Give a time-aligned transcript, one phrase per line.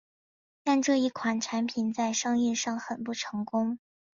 [0.63, 3.77] 但这一款产品在商业上很不成功。